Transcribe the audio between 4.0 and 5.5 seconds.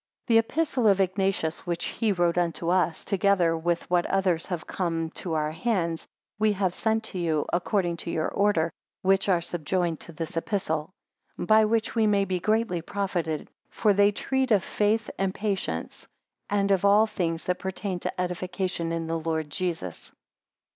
others of his have come to